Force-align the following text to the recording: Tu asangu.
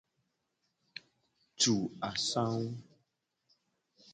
Tu 1.59 1.73
asangu. 2.09 2.75